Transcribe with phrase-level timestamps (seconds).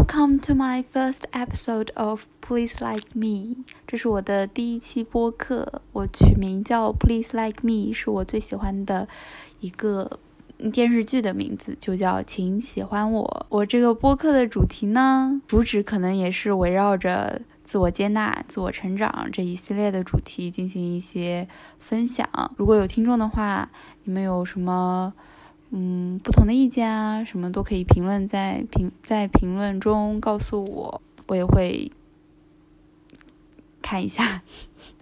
[0.00, 3.64] Welcome to my first episode of Please Like Me。
[3.86, 9.06] 这是我的第一期播客，我取名叫 Please Like Me，是我最喜欢的
[9.60, 10.18] 一个
[10.72, 13.46] 电视剧的名字，就叫请喜欢我。
[13.50, 21.46] 我这个播客的主题呢，主旨可能也是围绕着自我接纳、自我成长这一系列的主题进行一些
[21.78, 22.26] 分享。
[22.56, 23.68] 如果有听众的话，
[24.04, 25.12] 你们有什么？
[25.70, 31.90] 嗯，不同的意见啊，什么都可以评论在评在评论中告诉我，我也会
[33.80, 34.42] 看一下。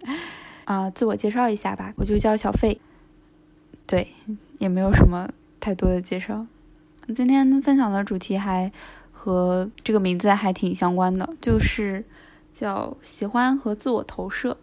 [0.67, 2.79] 啊，自我介绍一下吧，我就叫小费。
[3.87, 4.09] 对，
[4.59, 6.47] 也没有什么太多的介绍。
[7.17, 8.71] 今天分享的主题还
[9.11, 12.05] 和这个名字还挺相关的，就是
[12.53, 14.59] 叫喜欢和自我投射，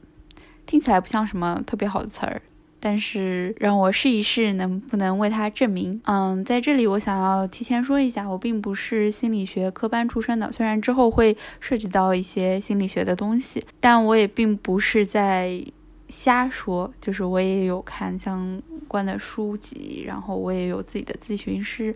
[0.68, 2.44] 听起来不像什么特别好的词儿。
[2.86, 6.00] 但是让我试一试能不能为他证明。
[6.06, 15.60] 嗯，在这里我想要提前说一下，我并不是心理学科班出身的，虽然之后会涉及到一些心理学的东西，但我也并不是在
[16.10, 21.96] 瞎说，就是我也有看相关的书籍，然后我也有自己的咨询师，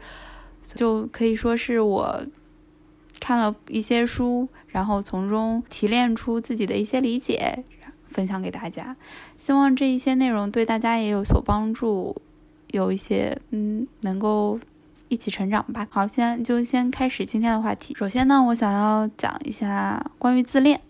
[0.73, 2.25] 就可以说是我
[3.19, 7.63] 看了一些书，然后从中提炼出自己的一些理解。
[8.09, 8.95] 分享给大家，
[9.37, 12.15] 希望这一些内容对大家也有所帮助，
[12.71, 14.59] 有一些嗯，能够
[15.07, 15.87] 一起成长吧。
[15.89, 17.95] 好，现在就先开始今天的话题。
[17.95, 20.81] 首先呢，我想要讲一下关于自恋。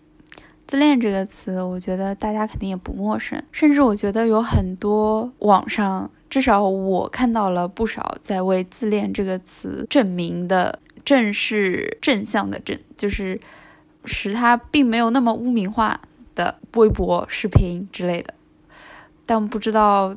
[0.66, 13.40] 自恋这个词，我觉得大家肯定也不陌生，甚至我觉得有很多网上，至少我看到了不少在为自恋这个词证明的，正是正向的正，就是
[14.04, 16.00] 使它并没有那么污名化。
[16.74, 18.32] 微博视频之类的，
[19.26, 20.16] 但不知道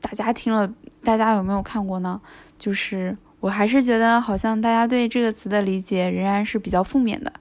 [0.00, 0.70] 大家听了，
[1.02, 2.20] 大家有没有看过呢？
[2.58, 7.32] 就是我还是觉得，好像大家对这个词的理解仍然是比较负面的。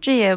[0.00, 0.34] 这也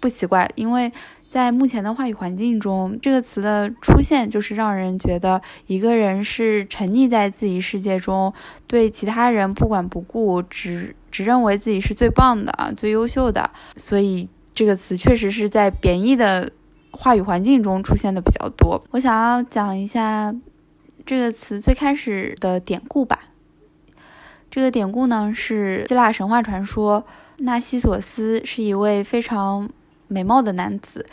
[0.00, 0.92] 不奇怪，因为
[1.28, 8.32] 在目前的话语环境中，这个词的出现就是让人觉得一个人是沉溺在自己世界中，
[8.66, 14.28] 对其他人不管不顾，只只认为自己是最棒的、最优秀的，所以。
[14.54, 16.50] 这个词确实是在贬义的
[17.00, 18.82] 话语环境中出现的比较多。
[18.90, 20.34] 我想要讲一下
[21.06, 23.20] 这个词最开始的典故吧。
[24.50, 27.06] 这个典故呢是希腊神话传说，
[27.36, 29.70] 纳西索斯是一位非常
[30.08, 31.06] 美貌的男子，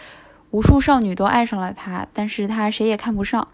[0.50, 3.48] 无数少女都爱上了他，但是他谁也看不上，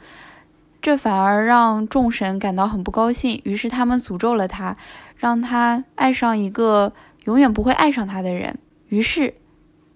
[0.82, 4.78] 这反而让众神感到很不高兴，于是他们诅咒了他，
[5.18, 6.94] 让他爱上一个
[7.26, 8.58] 永远不会爱上他的人。
[8.88, 9.34] 于是。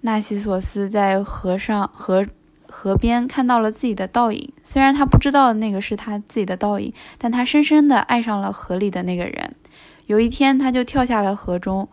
[0.06, 2.24] 纳西索斯在河上河
[2.68, 9.56] 河边看到了自己的倒影，虽然他不知道那个是他自己的倒影，但他深深的爱上了河里的那个人。
[10.06, 11.90] 有一天，他就跳下了河中，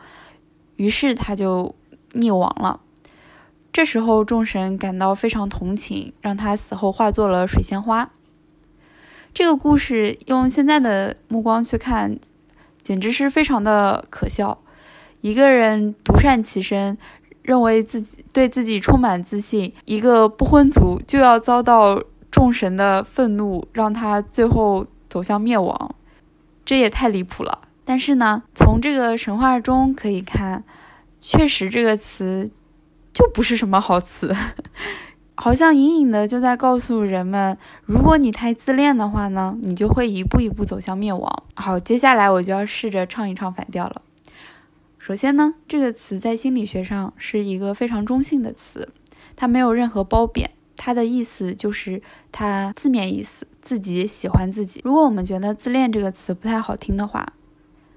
[0.77, 1.75] 于是他就
[2.13, 2.81] 溺亡了。
[3.73, 8.11] 这时候，众神感到非常同情，让他死后化作了水仙花。
[9.33, 12.19] 这个故事用现在的目光去看，
[12.83, 14.59] 简直是非常的可笑。
[15.23, 16.99] 一个人独善其身。
[17.43, 25.95] 认为自己对自己充满自信，一个不婚族就要遭到众神的愤怒，让他最后走向灭亡，
[26.65, 27.59] 这也太离谱了。
[27.85, 30.63] 但是呢，从这个神话中可以看，
[31.21, 32.51] 确实这个词
[33.13, 34.35] 就不是什么好词，
[35.35, 41.43] 好像隐隐的就在告诉人们，如果你太自恋的话呢，你就会一步一步走向灭亡。
[41.57, 44.01] 好，接下来我就要试着唱一唱反调了。
[45.03, 48.89] 首先呢，这个词在心理学上是一个非常中性的词，
[49.35, 54.81] 它没有任何褒贬，它的意思就是它字面意思，自己喜欢自己。
[54.85, 57.33] 如果我们觉得“自恋”这个词不太好听的话，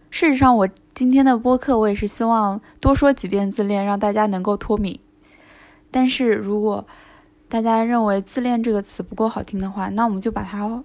[0.10, 5.00] 事实上我今天的播客我也是希望多说几遍“自恋”，让大家能够脱敏。
[5.92, 6.88] 但是如果
[7.48, 10.84] 大家认为“自恋”这个词不够好听的话，那我们就把它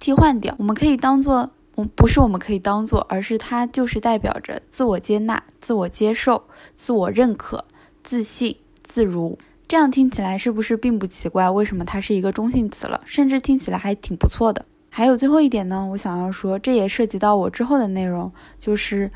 [0.00, 1.52] 替换掉，我们可以当做。
[1.74, 6.44] 我不是我们可以当做，而是它就是代表着自我接纳、自我接受、
[6.76, 7.64] 自我认可、
[8.02, 9.38] 自信、自如。
[9.66, 11.48] 这样听起来是不是并不奇怪？
[11.48, 13.00] 为什么它是一个中性词了？
[13.06, 14.66] 甚至听起来还挺不错的。
[14.90, 19.10] 还有最后一点呢，我想要说，这也涉及到我之后的内容，就是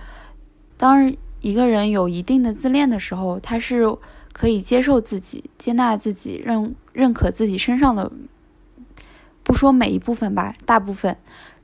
[0.79, 3.85] 当一个人有一定的自恋的时候，他是
[4.33, 8.11] 可以接受自己、接纳自己、认认可自己身上的，
[9.43, 11.15] 不说每一部分吧，大部分。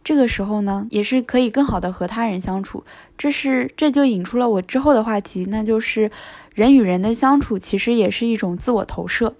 [0.04, 2.84] 这个时候呢，也是可以更好的和他人相处。
[3.16, 6.10] 这是这就引出了我之后的话题，那就是
[6.54, 9.34] 人与人的相处其实也是一种自我投射，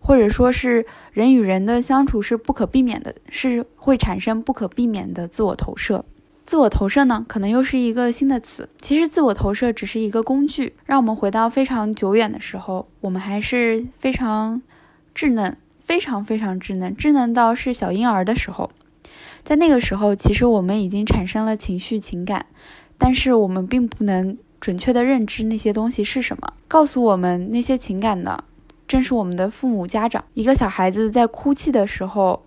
[0.00, 6.04] 或者说是人与人的相处是不可避免的，是会产生不可避免的自我投射。
[6.44, 8.68] 自我投射呢，可能又是一个新的词。
[8.80, 10.72] 其实，自我投射只是一个工具。
[10.84, 14.60] 让我们回到非常久远的时候，我们还是非常
[15.14, 18.68] 稚嫩，非常非常稚嫩，稚嫩到是小婴儿的时候。
[19.44, 22.46] 在那个时候，其实我们已经产生了情绪、情感，
[22.98, 26.52] 但是我们并不能准确的认知那些东西是什么。
[26.68, 28.44] 告诉我们那些情感的，
[28.86, 30.24] 正是我们的父母、家长。
[30.34, 32.44] 一个小孩子在哭泣的时候，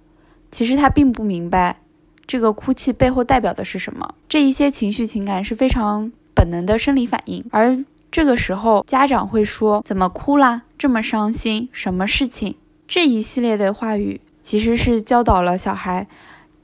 [0.52, 1.78] 其实他并不明白。
[2.26, 4.16] 这个哭泣背后代表的是什么？
[4.30, 7.78] 这一些情绪情感是非常本能的生理反应，而
[8.10, 10.62] 这个时候家长会说：“怎么哭啦？
[10.78, 11.68] 这么伤心？
[11.74, 12.56] 什么事情？”
[12.88, 16.08] 这一系列的话语其实是教导了小孩，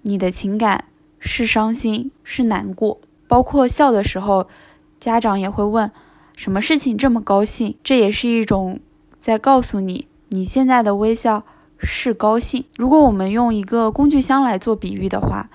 [0.02, 0.86] 你的情感
[1.20, 3.00] 是伤心，是难过。
[3.28, 4.48] 包括笑的时候，
[5.00, 5.92] 家长也会问
[6.36, 8.80] ：“什么事情这么高兴？”这也是一种
[9.20, 11.46] 在告诉你，你现在的微笑。
[11.82, 12.66] 是高兴。
[12.76, 15.50] 如果我们用一个工具箱来做比喻的话，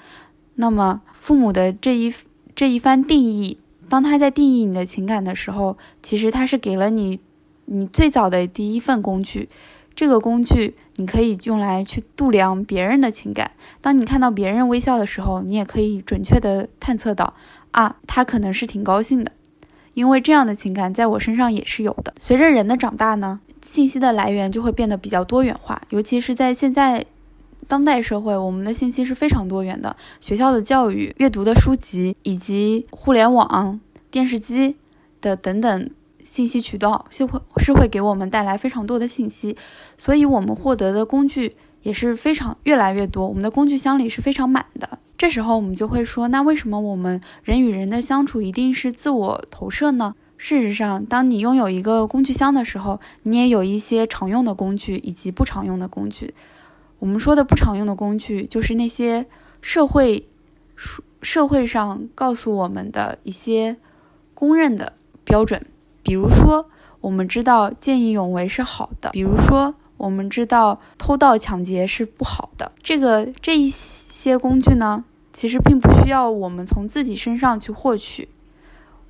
[0.54, 2.14] 那么父母的这一
[2.54, 3.58] 这一番定义，
[3.90, 7.20] 当他在定义你的情感的时候，其实他是给了你
[7.66, 9.50] 你最早的第一份工具。
[9.94, 13.50] 这个工具你可以用来去度量别人的情感。
[13.80, 17.34] 当你看到别人微笑的时候，你也可以准确的探测到
[17.72, 19.32] 啊，他可能是挺高兴的，
[19.94, 22.14] 因为这样的情感在我身上也是有的。
[22.18, 23.40] 随着人的长大呢。
[23.64, 27.02] 信息的来源就会变得比较多元化，尤其是在现在
[27.66, 29.96] 当代社会，我们的信息是非常多元的。
[30.20, 33.80] 学校的教育、阅读的书籍以及互联网、
[34.10, 34.76] 电视机
[35.22, 35.90] 的等等
[36.24, 39.56] 信息渠道，是会是会给我们带来非常多的信息，
[39.96, 43.28] 所以我们获得的工具也是非常越来越多。
[43.28, 44.98] 我们的工具箱里是非常满的。
[45.16, 50.16] 这时候我们就会说，那为什么我们人与人的相处一定是自我投射呢？
[50.36, 56.34] 事实上，当你拥有一个工具箱的时候，你也有一些常用的工具以及不常用的工具。
[56.98, 59.26] 我们说的不常用的工具，就是那些
[59.60, 60.26] 社会
[61.22, 63.76] 社会上告诉我们的一些
[64.34, 64.94] 公认的
[65.24, 65.64] 标准。
[66.04, 66.66] 比如说，
[67.00, 72.70] 我们知道见义勇为是好的；比如说，我们知道偷盗抢劫是不好的。
[72.82, 78.28] 这个这一些工具呢，其实并不需要我们从自己身上去获取。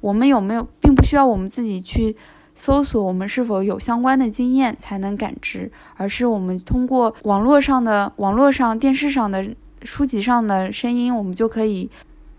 [0.01, 2.15] 我们有没有，并不需要我们自己去
[2.55, 9.45] 搜索，我们是否有相关的经验才能感知，而是我们通过网络上的、网络上、电视上的、
[9.83, 11.91] 书籍上的声音，我们就可以，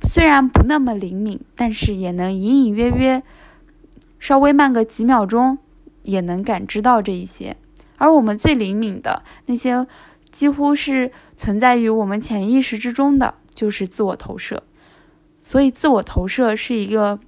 [0.03, 3.23] 虽然不那么灵敏，但是也能隐隐约约，
[4.25, 5.59] 稍微慢个几秒钟，
[6.01, 7.55] 也能感知到这一些。
[7.97, 9.85] 而我们最灵敏的那些，
[10.31, 14.63] 几乎是存在于我们潜意识之中的，就是自我投射。
[15.43, 17.19] 所以，自我投射是一个。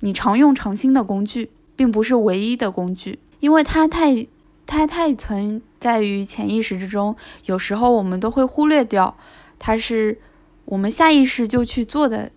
[0.00, 4.26] 你常用常新的工具，并不是唯一的工具，因为它太、
[4.66, 7.14] 它太存在于潜意识之中，
[7.44, 9.16] 有时候我们都会忽略掉，
[9.60, 10.18] 它是
[10.64, 12.32] 我们下意识就去做的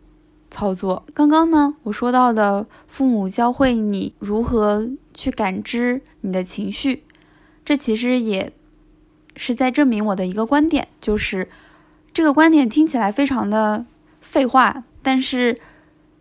[0.54, 1.04] 操作。
[1.14, 7.04] 刚刚呢，我说到的父母教会你如何去感知你的情绪，
[7.66, 8.54] 这其实也
[9.36, 11.50] 是在证明我的一个观点，就是
[12.14, 13.88] 这个观点听起来非常的
[14.22, 15.60] 废话，但是。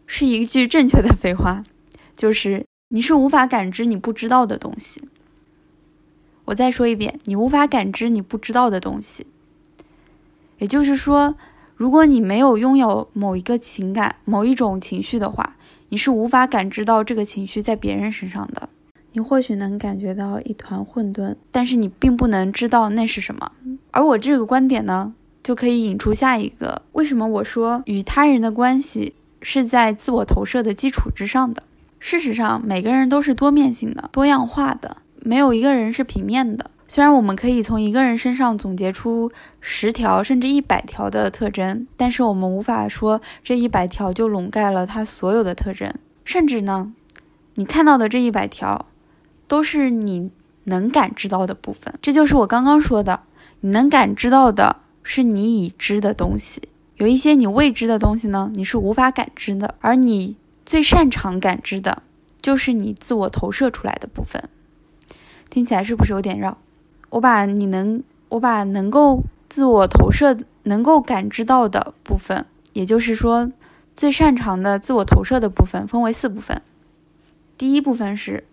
[0.05, 1.63] 是一句正确的废话，
[2.15, 5.01] 就是你是无法感知你不知道的东西。
[6.45, 9.27] 我再说一遍，你无法感知你不知道的东西。
[10.59, 11.35] 也就是说，
[11.83, 15.57] 如果你没有拥有某一个情感、某一种情绪的话，
[15.89, 18.69] 你是无法感知到这个情绪在别人身上的。
[19.11, 23.51] 你或许能感觉到一团混沌，但是你并不能知道那是什么。
[23.91, 25.13] 而我这个观点呢，
[25.43, 29.15] 就可以引出下一个：为什么我说与他人的关系？
[29.41, 31.65] 是在自我投射的基础之上的。
[31.99, 36.71] 事实上，每个人都是多面性的、多样化的，没有一个人是平面的。
[36.95, 39.33] 虽然我们可以从一个人身上总结出
[39.63, 45.91] 十条甚至一百条的特征，但是我们无法说这一百条就笼盖了他所有的特征。
[46.23, 46.93] 甚至呢，
[47.55, 48.85] 你看到的这一百条，
[49.49, 50.31] 都是你
[50.65, 51.95] 能感知到的部分。
[52.03, 53.23] 这就是我刚刚说的，
[53.61, 56.61] 你能感知到的是你已知的东西。
[56.97, 62.03] 有一些你未知的东西呢，你是无法感知的，而你最擅长感知的，
[62.43, 64.51] 就是你自我投射出来的部分。
[65.49, 66.59] 听起来是不是有点绕？
[67.13, 73.53] 我把你能，我把能够自我投射、能够感知到的部分，也就是说
[73.95, 76.63] 最擅长的自我投射的部分，分为四部分。
[77.59, 78.45] 第一部分是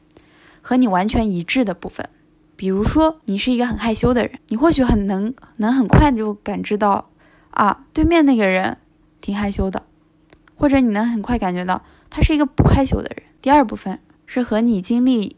[0.61, 2.09] 和你完全一致的部分，
[2.57, 7.09] 比如说你是一个很害羞的人，你或许很能能很快就感知到。
[7.51, 8.77] 啊，对面那个人
[9.21, 9.83] 挺害羞的，
[10.55, 13.23] 或者你能很快感觉到他是一个不害羞的人。
[13.41, 15.35] 第二部分是和你经历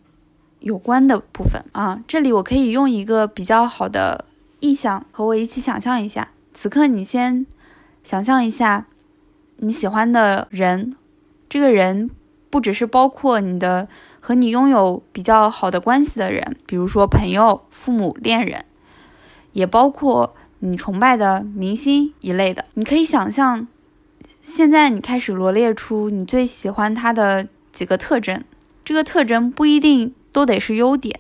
[0.61, 4.25] 有关的部分啊，这里我可以用一个比较好的
[4.59, 6.29] 意象和我一起想象一下。
[6.53, 7.45] 此刻你先
[8.03, 8.85] 想象一下，
[9.57, 10.95] 你喜欢的人，
[11.49, 12.09] 这个人
[12.49, 13.87] 不只是包括你的
[14.19, 18.65] 和你拥有比较好的关系的人，比如说朋友、父母、恋人，
[19.53, 22.65] 也包括你崇拜的明星一类的。
[22.75, 23.67] 你可以想象，
[24.43, 28.43] 现在你开始罗列出你最喜欢他的几个特征，
[28.85, 31.19] 这个特征不一定都得是优点，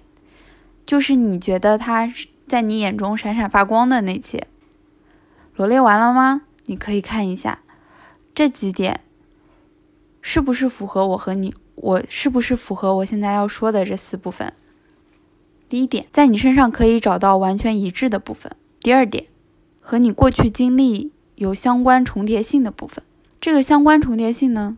[0.85, 2.11] 就是你觉得他
[2.47, 4.47] 在你眼中闪闪发光的那些。
[5.55, 6.43] 罗列完了吗？
[6.65, 7.59] 你可以看一下。
[8.33, 9.01] 这几点
[10.21, 11.53] 是不是符合我和你？
[11.75, 14.53] 我是不是符合我现在要说的这四部分？
[15.67, 18.51] 第一点，在你身上可以找到完全一致的部分。
[18.79, 19.25] 第二点，
[19.79, 23.03] 和你过去经历有相关重叠性的部分。
[23.39, 24.77] 这个相关重叠性呢，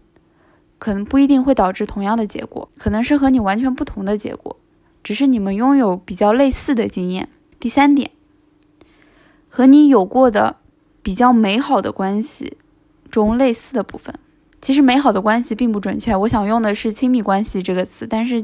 [0.83, 4.57] 可能不一定会导致同样的结果，可能是和你完全不同的结果，
[5.01, 7.29] 只是你们拥有比较类似的经验。
[7.57, 8.11] 第三点，
[9.49, 10.57] 和你有过的
[11.01, 12.57] 比较美好的关系。
[13.09, 14.13] 中类似的部分，
[14.61, 16.13] 其实美好的关系并不准确。
[16.13, 18.41] 我想用的是亲密关系这个词，但是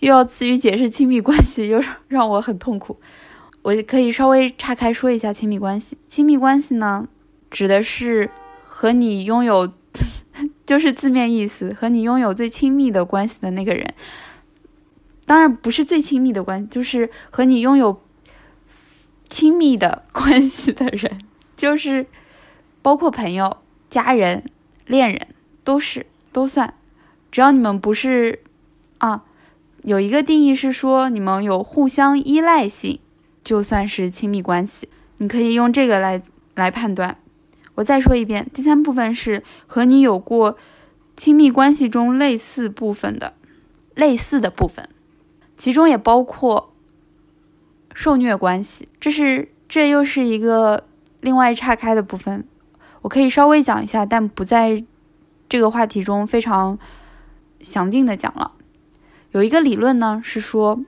[0.00, 2.98] 又要词语解释亲密关系，又让我很痛苦。
[3.62, 5.96] 我可以稍微岔开说一下亲密关系。
[6.06, 7.08] 亲密关系呢，
[7.50, 8.28] 指的是
[8.60, 9.72] 和你拥有，
[10.64, 13.94] 就是字面意思，和你拥有最亲密的关系的那个人。
[15.26, 18.02] 当然不是最亲密的关系，就是和你拥有
[19.28, 21.18] 亲密的 关系的人，
[21.56, 22.06] 就是
[22.80, 23.58] 包括朋友。
[23.90, 24.44] 家人、
[24.86, 25.28] 恋人
[25.62, 26.72] 都是都算，
[27.30, 28.40] 只要你们不是
[28.96, 29.24] 啊，
[29.82, 33.00] 有一个定义是说你们有互相依赖性，
[33.44, 34.88] 就算是亲密关系。
[35.18, 36.22] 你可以用这个来
[36.54, 37.18] 来判断。
[37.74, 40.56] 我再说一遍，第三部分是和你有过
[41.16, 43.34] 亲密关系中类似部分的
[43.94, 44.88] 类似的部分，
[45.56, 46.72] 其中也包括
[47.94, 48.88] 受虐关系。
[49.00, 50.86] 这是这又是一个
[51.20, 52.44] 另外岔开的部分。
[53.02, 54.84] 我可以稍微讲一下，但不在
[55.48, 56.78] 这个话题中非常
[57.60, 58.52] 详尽的讲了。
[59.32, 60.78] 有一个理论呢，是说，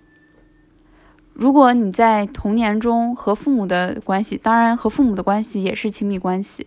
[1.33, 6.67] 如果你在童年中和父母的关系，当然和父母的关系也是亲密关系。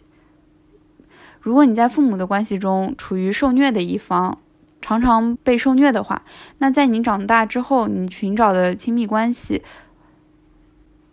[1.48, 4.38] 如果你在父母的关系中处于受虐的一方，
[4.82, 6.24] 常常被受虐的话，
[6.58, 9.64] 那在你长大之后，你寻找的亲密关系，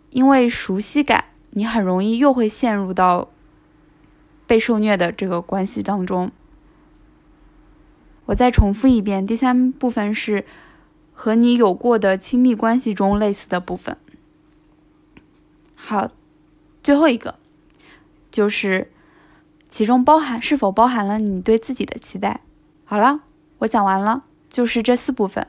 [0.09, 3.29] 因为熟悉感，你很容易又会陷入到。
[4.45, 6.31] 被受虐的这个关系当中，
[8.25, 10.45] 我再重复一遍，第三部分是
[11.13, 13.95] 和你有过的亲密关系中类似的部分。
[15.73, 16.09] 好，
[16.83, 17.35] 最后一个
[18.29, 18.91] 就是
[19.75, 22.39] 其中包含是否包含了你对自己的期待。
[22.85, 23.19] 好了，
[23.57, 25.45] 我讲完了，就是这四部分，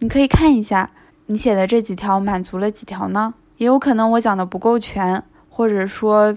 [0.00, 0.90] 你可以看一下
[1.26, 3.34] 你写的这几条满足了几条呢？
[3.58, 6.36] 也有可能我讲的不够全，或者说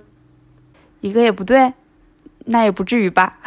[1.02, 1.74] 一个也不对。
[2.46, 3.40] 那也不至于吧。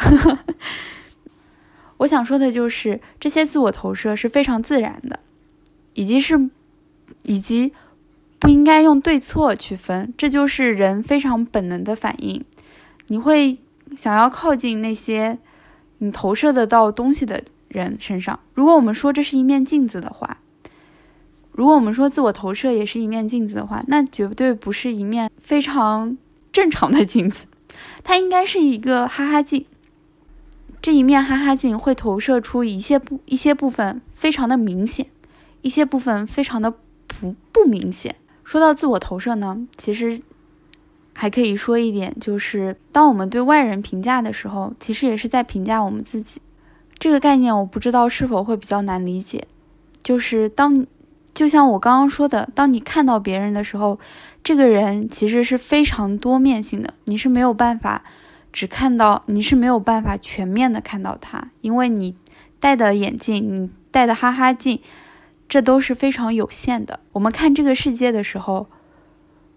[1.99, 5.21] 我想说的就是，这些自我投射是非常自然的，
[5.93, 6.49] 以及是，
[7.23, 7.71] 以及
[8.39, 12.43] 不应该用对错去分，这就是人非常本能的反应。
[13.07, 13.57] 你会
[13.95, 15.37] 想要靠近那些
[15.99, 18.39] 你投射得到东西的人身上。
[18.53, 20.37] 如果我们说这是一面镜子的话，
[21.51, 26.17] 如果我们说自我投射也是一面镜子的话，那绝对不是一面非常
[26.51, 27.45] 正常的镜子。
[28.03, 29.65] 它应该是一个哈哈镜，
[30.81, 35.05] 这一面哈哈镜会投射出一些部一些部分非常的明显，
[35.61, 36.71] 一些部分非常的
[37.07, 38.15] 不不明显。
[38.43, 40.19] 说到自我投射呢，其实
[41.21, 46.41] 还可以说一点，就是当我们对外人评价的时候，其实也是在评价我们自己。
[46.97, 49.45] 这个概念我不知道是否会比较难理解，
[50.01, 50.87] 就是当。
[51.33, 53.99] 就像我刚刚说的，当你看到别人的时候，
[54.43, 58.03] 这个人其实是非常多面性的，你是没有办法
[58.51, 62.15] 只看到，你是没有办法全面的看到他，因为你
[62.61, 64.81] 戴的眼镜，你戴的哈哈镜，
[65.49, 67.01] 这都是非常有限的。
[67.11, 68.67] 我们看这个世界的时候，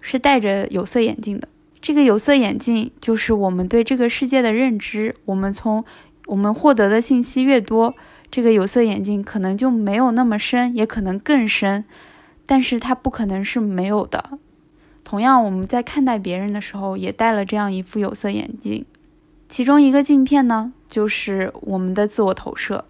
[0.00, 1.48] 是戴着有色眼镜的，
[1.82, 5.84] 这个有色眼镜就是我们对这个世界的认知，我们从
[6.26, 7.94] 我们获得的信息越多。
[8.30, 11.84] 这个有色眼镜可能就没有那么深，也可能更深，
[12.46, 14.38] 但是它不可能是没有的。
[15.04, 18.86] 同样，我们在看待别人的时候，也戴了这样一副有色眼镜，
[19.48, 22.84] 其中一个镜片呢，就是我们的自我投射。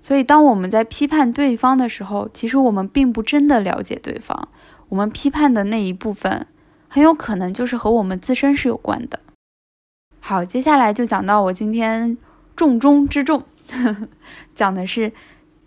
[0.00, 4.48] 所以，当我们在批判对方的时候，其实我们并不真的了解对方，
[4.90, 6.46] 我们批判的那一部分，
[6.92, 9.18] 很有可能就是和我们自身是有关的。
[10.20, 12.18] 好，接下来就讲到我今天
[12.54, 13.42] 重中之重。
[14.54, 15.10] 讲的是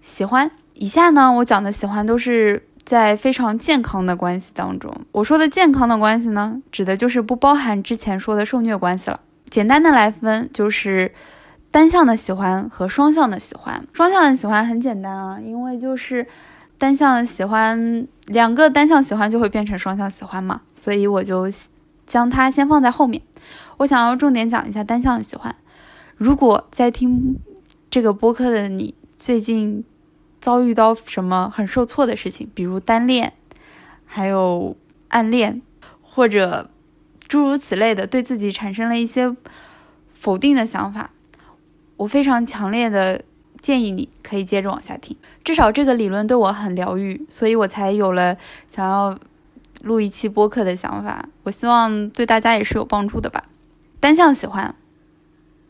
[0.01, 0.51] 喜欢。
[0.75, 4.95] 以下呢，我讲的喜欢都是在非常健康的关系当中。
[5.11, 9.19] 我说的健康的关系呢，指的就是不包含之前说的受虐关系了。
[9.49, 11.11] 简单的来分，就是
[11.71, 13.83] 单向的喜欢和双向的喜欢。
[13.93, 16.27] 双向的喜欢很简单啊，因为就是
[16.85, 21.51] 单向喜欢，两个单向喜欢就会变成双向喜欢嘛，所以我就
[22.05, 23.19] 将它先放在后面。
[23.77, 25.55] 我想要重点讲一下单向喜欢。
[26.15, 27.39] 如果在听
[27.89, 29.83] 这个播客的你最近
[30.39, 33.33] 遭遇到什么很受挫的事情，比如单恋，
[34.05, 34.77] 还有
[35.07, 35.63] 暗恋，
[36.03, 36.69] 或者
[37.27, 39.35] 诸如此类的，对自己产生了一些
[40.13, 41.09] 否定的想法，
[41.97, 43.23] 我非常强烈的
[43.65, 45.17] 建议你可以接着往下听。
[45.43, 48.37] 至少这个理论对我很疗愈，所以我才有了
[48.69, 49.17] 想要
[49.81, 51.27] 录一期播客的想法。
[51.41, 53.45] 我希望对大家也是有帮助的吧。
[53.99, 54.75] 单向喜欢，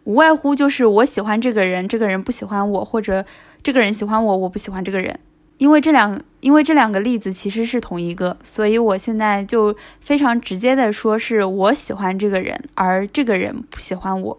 [0.03, 3.23] 无外乎就是我喜欢这个人，这个人不喜欢我，或者
[3.63, 5.17] 这个人喜欢我，我不喜欢这个人。
[5.57, 14.37] 因为这两，因为这两个例子其实是同一个，所以我现在就非常直接的说，是我喜欢这个人，而这个人不喜欢我，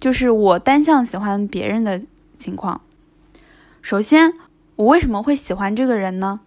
[0.00, 2.00] 就是我单向喜欢别人的
[2.38, 2.80] 情况。
[3.82, 4.32] 首先，
[4.76, 6.40] 我为什么会喜欢这个人呢？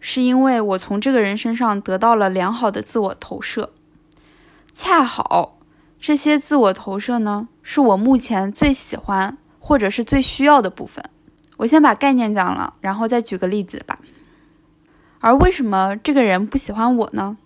[0.00, 3.72] 是因为我从这个人身上得到了良好的自我投射。
[4.72, 5.58] 恰好
[6.00, 11.04] 这些自我投射呢，是我目前最喜欢或者是最需要的部分。
[11.56, 13.98] 我先把概念讲了，然后再举个例子吧。
[15.18, 17.36] 而为什么这个人不喜欢我呢？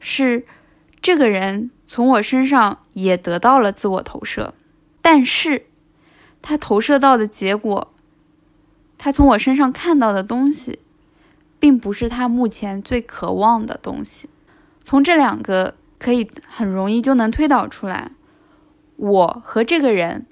[0.00, 0.46] 是
[1.02, 4.54] 这个人从我身上也得到了自我投射，
[5.08, 5.64] 但是
[6.42, 7.88] 他投射到的结果，
[8.98, 10.80] 他从我身上看到的东西，
[11.58, 14.28] 并不是他目前最渴望的东西。
[14.84, 15.74] 从这两个。
[15.98, 18.12] 可以很容易就能推导出来，
[18.94, 20.26] 我和这个人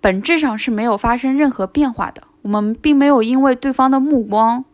[0.00, 2.24] 本质上是没有发生任何变化的。
[2.42, 4.64] 我们并没有因为对方的目光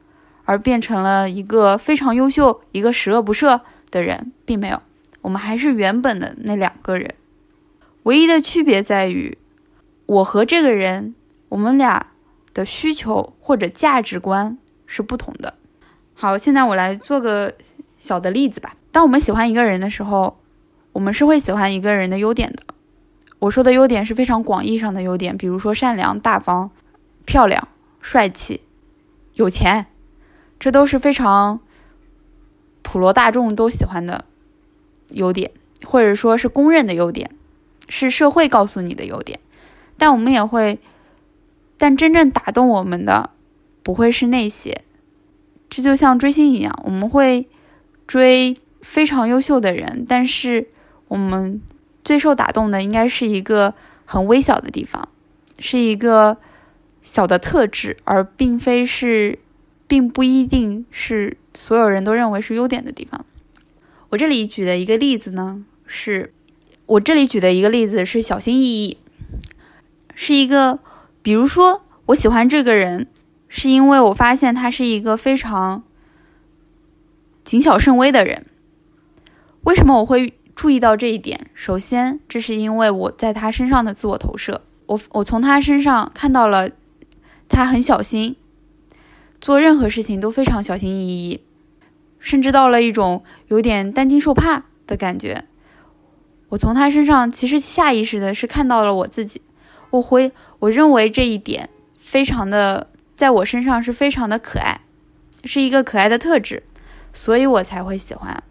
[0.47, 4.81] 而变成了一个非常优秀、一个十恶不赦的人，并没有。
[5.21, 7.15] 我们还是原本的那两个人，
[8.05, 9.39] 唯一的区别在于，
[10.07, 11.15] 我和这个人，
[11.51, 12.09] 我们俩
[12.53, 15.55] 的需求或者价值观是不同的。
[16.15, 17.55] 好，现在我来做个
[17.97, 18.77] 小的例子吧。
[18.91, 20.39] 当我们喜欢一个人的时候，
[20.93, 22.63] 我们是会喜欢一个人的优点的。
[23.39, 26.71] 我说的优点是非常广义上的优点，比如说善良、大方、
[27.25, 27.67] 漂亮、
[28.01, 28.61] 帅气、
[29.35, 29.87] 有钱，
[30.61, 31.61] 这都是非常
[32.83, 34.27] 普罗大众都喜欢的
[35.11, 35.51] 优点，
[35.85, 37.31] 或者说是公认的优点，
[37.89, 39.39] 是社会告诉你的优点。
[39.97, 40.79] 但我们也会，
[41.79, 43.31] 但真正打动我们的
[43.83, 44.83] 不会是那些。
[45.71, 47.49] 这就像追星一样，我们会
[48.07, 48.57] 追。
[48.83, 50.67] 非常优秀的人，但是
[51.07, 51.63] 我们
[52.03, 53.73] 最受打动的应该是一个
[54.05, 55.09] 很微小的地方，
[55.61, 56.37] 是一个
[57.01, 59.39] 小的特质，而并非是，
[59.87, 63.25] 并不一定是所有人都认为是优点的地方。
[64.09, 66.35] 我这里举的一个例子呢，是
[66.87, 68.99] 我这里举的一个例子是小心翼翼，
[70.15, 70.81] 是一个，
[71.23, 73.07] 比如说我喜欢这个人，
[73.49, 75.85] 是因为我发现他是一个非常
[77.45, 78.47] 谨小慎微的人。
[79.63, 81.47] 为什么我会注意到这一点？
[81.55, 84.63] 首先，这是因为我在他身上的自我投射。
[84.87, 86.69] 我我从他身上看到了
[87.49, 88.37] 他很小心，
[89.41, 91.41] 做任何事情都非常小心翼翼，
[92.19, 95.45] 甚至到了一种有点担惊受怕的感觉。
[96.53, 99.41] 我从他身上其实下意识的是看到了我自己。
[99.89, 104.83] 我会我认为这一点非常的在我身上是非常的可爱，
[105.45, 106.63] 是一个可爱的特质，
[107.15, 108.43] 所以我才会喜欢。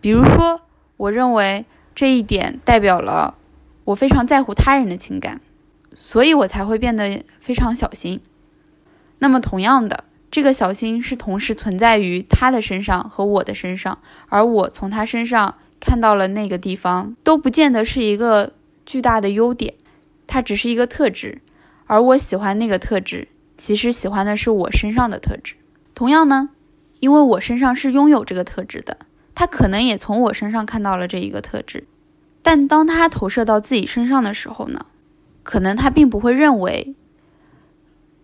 [0.00, 0.62] 比如说，
[0.96, 1.64] 我认为
[1.94, 3.36] 这一点代表了
[3.84, 5.40] 我非常在乎他人的情感，
[5.94, 8.20] 所以我才会变得非常小心。
[9.20, 18.52] 那么，同样的，这个小心是同时存在于他的身上和我的身上，而我从他身上看到了那个地方，都不见得是一个
[18.84, 19.74] 巨大的优点，
[20.26, 21.40] 它只是一个特质。
[21.86, 25.54] 而我喜欢那个特质，其实喜欢的是我身上的特质。
[25.94, 26.50] 同样呢，
[27.00, 28.98] 因为我身上是拥有这个特质的。
[29.34, 31.86] 他可能也从我身上看到了这一个特质，
[32.42, 34.86] 但当他投射到自己身上的时候呢，
[35.42, 36.94] 可能他并不会认为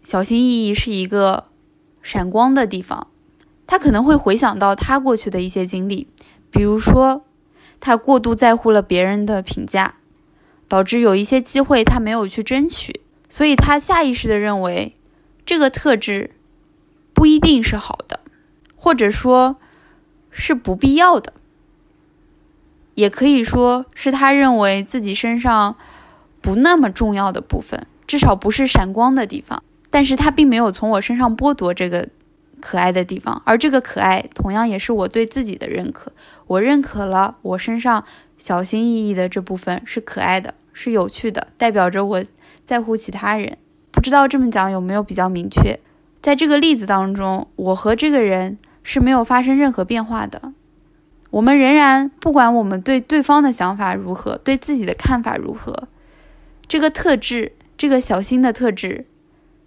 [0.03, 1.49] 小心翼翼是一个
[2.03, 3.09] 闪光的地方。
[3.67, 6.09] 他可能会回想到他过去的一些经历，
[6.51, 7.25] 比如说
[7.83, 9.97] 他过度在乎了别人的评价，
[10.67, 14.97] 导致有一些机会他没有去争取，所以他下意识的认为
[15.45, 16.31] 这个特质
[17.13, 18.21] 不一定是好的，
[18.75, 19.59] 或者说。
[20.35, 21.35] 是不必要的，
[22.95, 25.77] 也可以说是他认为自己身上
[26.41, 29.63] 不那么重要的部分，至少不是闪光的地方。
[29.91, 32.09] 但是他并没有从我身上剥夺这个
[32.63, 36.13] 可爱的地方，而这个可爱同样也是我对自己的认可。
[36.47, 38.03] 我认可了我身上
[38.39, 42.25] 小心翼翼的这部分是可爱的，是有趣的，代表着我
[42.65, 43.59] 在乎其他人。
[43.91, 45.79] 不知道这么讲有没有比较明确？
[46.23, 50.53] 在这个例子当中，我和这个人是没有发生任何变化的。
[51.31, 55.89] 我们仍然不管我们对对方的想法如何，对自己的看法如何，
[56.69, 59.07] 这个特质，这个小心的特质，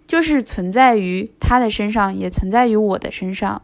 [0.06, 3.62] 就是存在于他的身上，也存在于我的身上。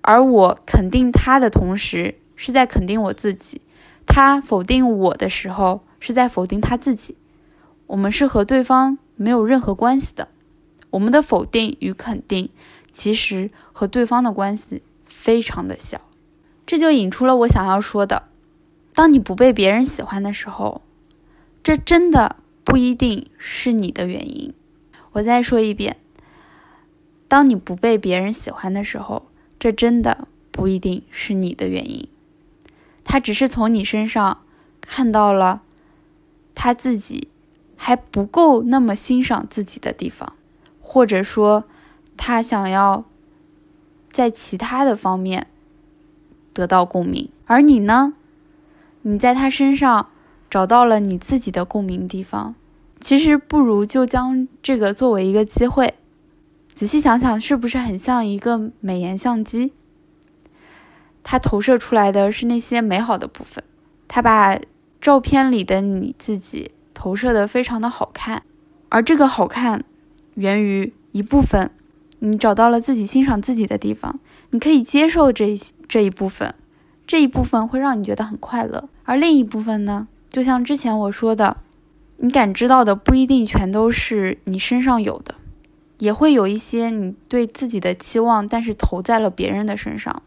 [0.00, 3.60] 而我肯定他的同时，是在肯定我自己；
[4.06, 7.16] 他否定我的时候，是在否定他自己。
[7.86, 10.28] 我们是和对方没有任何关系的。
[10.90, 12.50] 我们的否定与肯定，
[12.92, 16.00] 其实和对方的关系非常的小。
[16.66, 18.24] 这就引出了我想要说的：
[18.94, 20.82] 当你不被别人喜欢的时候，
[21.62, 24.52] 这真的不一定是你的原因。
[25.14, 25.96] 我再说一遍，
[27.26, 29.26] 当你不被别人喜欢的时候，
[29.58, 32.06] 这真的不一定是你的原因。
[33.02, 34.42] 他只是从你身上
[34.80, 35.62] 看到了
[36.54, 37.28] 他自己
[37.76, 40.34] 还不够那么欣赏自己的地方，
[40.80, 41.64] 或者说
[42.16, 43.04] 他想要
[44.12, 45.48] 在其他的方面。
[46.52, 48.14] 得到共鸣，而你呢？
[49.02, 50.08] 你在他身上
[50.48, 52.54] 找到了你自己的共鸣地方。
[53.04, 55.92] 其实不如就将这个作为一个机会，
[56.74, 59.74] 仔细想想，是不是很像一个美颜相机？
[61.22, 63.62] 它投射出来的是那些美好的部分，
[64.08, 64.58] 它把
[65.02, 68.42] 照片里的你自己投射的非常的好看，
[68.88, 69.84] 而这个好看
[70.36, 71.70] 源于一部分，
[72.20, 74.18] 你找到了自己欣赏自己的地方。
[74.52, 75.54] 你可以接受这
[75.86, 76.54] 这一部分，
[77.06, 81.58] 这一部分会让你觉得很快乐，而另一部分呢，就像之前我说的，
[82.16, 85.34] 你感知到的不一定全都是你身上有的，
[85.98, 90.22] 也会有一些你对自己的期望，但是投在了别人的身上。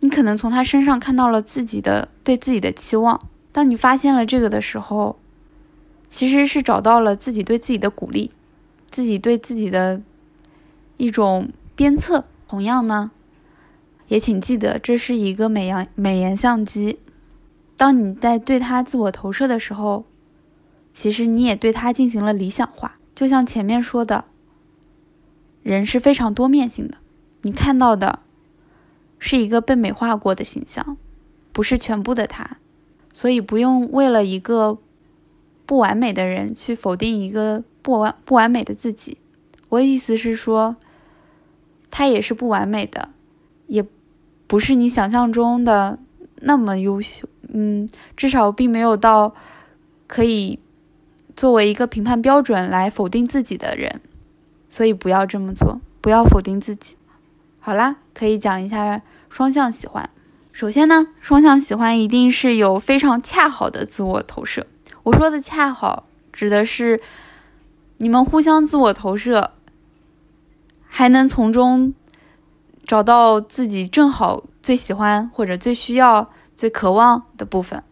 [0.00, 3.20] 你可能从他身上看到了自己的对自己的期望，
[3.52, 5.18] 当你发现了这个的时候，
[6.08, 8.30] 其实是找到了自己对自己的鼓励，
[8.90, 10.00] 自己对自己的
[10.96, 12.24] 一种鞭策。
[12.48, 13.10] 同样呢。
[14.08, 16.98] 也请记得，这是一个美颜美颜相机。
[17.76, 20.04] 当你在对它自我投射的时候，
[20.92, 22.98] 其实你也对它进行了理想化。
[23.14, 24.24] 就像前面说的，
[25.62, 26.96] 人是非常多面性的。
[27.42, 28.20] 你看到的
[29.18, 30.96] 是一个被美化过的形象，
[31.52, 32.58] 不是全部的他。
[33.12, 34.78] 所以不用为了一个
[35.66, 39.18] 不完美的人去否定一个不完不完美的自己。
[39.68, 40.76] 我意思是说，
[41.90, 43.10] 他也是不完美的，
[43.66, 43.84] 也。
[44.46, 45.96] 不是你想象中的
[46.40, 49.32] 那么优秀，嗯，至少并没有到
[50.08, 50.58] 可以
[51.36, 54.00] 作为一个评判标准来否定自己的人，
[54.68, 56.96] 所以不要这么做，不要否定自己。
[57.58, 60.08] 好啦，可以讲一下双向喜欢。
[60.52, 64.66] 首先呢，双向喜欢一定是有非常恰好的自我投射。
[65.02, 67.00] 我说的恰好，指的是
[67.98, 69.52] 你们互相自我投射，
[70.86, 71.94] 还能从中。
[72.86, 77.84] 找到自己正好最喜欢或者最需要、最渴望的部分，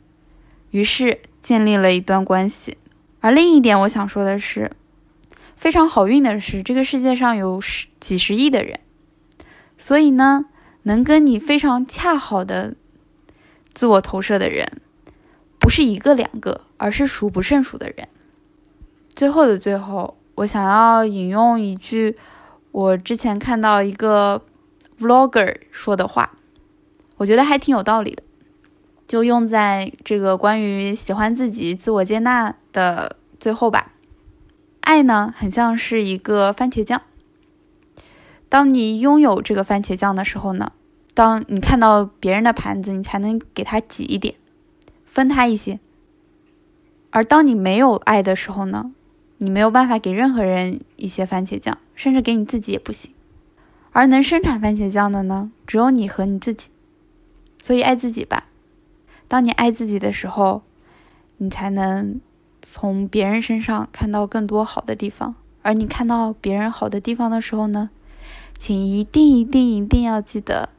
[0.73, 2.77] 于是建立了一段关系。
[3.21, 4.71] 而另一点，我想说的是，
[5.57, 8.81] 非常好运的是，这个世界上有十几十亿的人，
[9.77, 10.47] 所以呢，
[10.83, 12.75] 能跟你非常恰好的
[13.73, 14.81] 自我投射的人，
[15.59, 18.09] 不是一个两个，而是数不胜数的人。
[19.15, 22.17] 最后的最后，我想要引用一句
[22.71, 24.43] 我之前看到一个。
[25.01, 26.33] vlogger 说的话，
[27.19, 28.23] 我觉得还挺有道理的，
[29.09, 33.95] 就用在这个关于喜欢自己、自我接纳的最后吧。
[34.83, 37.01] 爱呢，很像是一个番茄酱。
[38.51, 40.73] 当你拥有这个番茄酱的时候呢，
[41.15, 44.35] 当你看到别人的盘子，你才能给他挤一点，
[45.07, 45.81] 分他一些。
[47.11, 48.93] 而当你没有爱的时候呢，
[49.39, 53.11] 你没有办法给任何人一些番茄酱，甚至给你自己也不行。
[53.93, 56.69] 而能生产番茄酱的呢，只有你和你自己。
[57.63, 58.45] 所以爱自己吧。
[59.29, 60.63] 当你爱自己的时候，
[61.37, 62.21] 你才能
[62.61, 65.35] 从别人身上看到更多好的地方。
[65.63, 67.91] 而你看到别人好的地方的时候呢，
[68.59, 70.71] 请一定一定一定要记得，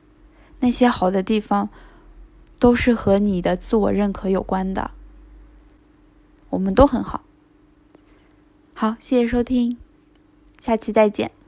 [0.61, 1.69] 那些好的地方
[2.59, 4.91] 都是和你的自我认可有关的。
[6.49, 7.21] 我们都很好。
[8.73, 9.77] 好，谢谢收听，
[10.59, 11.38] 下期再见。